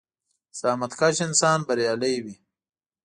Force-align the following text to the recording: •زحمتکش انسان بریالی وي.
•زحمتکش 0.59 1.17
انسان 1.27 1.59
بریالی 1.67 2.15
وي. 2.23 2.35